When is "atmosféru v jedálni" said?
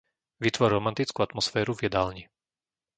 1.27-2.23